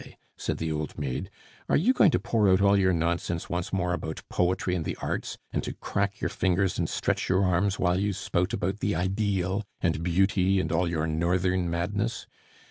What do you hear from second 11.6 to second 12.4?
madness?